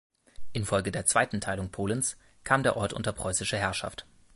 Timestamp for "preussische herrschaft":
3.13-4.07